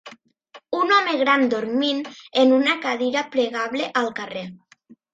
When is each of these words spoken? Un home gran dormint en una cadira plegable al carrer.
Un 0.77 0.93
home 0.95 1.13
gran 1.19 1.45
dormint 1.51 2.01
en 2.45 2.57
una 2.57 2.75
cadira 2.89 3.25
plegable 3.39 3.95
al 4.05 4.15
carrer. 4.23 4.47